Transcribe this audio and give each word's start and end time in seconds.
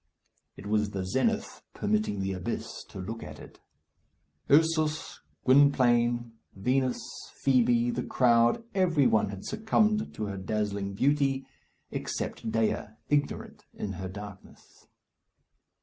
It 0.57 0.65
was 0.65 0.89
the 0.89 1.05
Zenith 1.05 1.61
permitting 1.75 2.21
the 2.21 2.33
Abyss 2.33 2.83
to 2.85 2.97
look 2.97 3.21
at 3.21 3.37
it. 3.37 3.59
Ursus, 4.49 5.19
Gwynplaine, 5.45 6.31
Vinos, 6.59 6.99
Fibi, 7.35 7.91
the 7.91 8.01
crowd, 8.01 8.63
every 8.73 9.05
one 9.05 9.29
had 9.29 9.45
succumbed 9.45 10.11
to 10.15 10.25
her 10.25 10.37
dazzling 10.37 10.95
beauty, 10.95 11.45
except 11.91 12.51
Dea, 12.51 12.85
ignorant 13.11 13.67
in 13.75 13.91
her 14.01 14.07
darkness. 14.07 14.87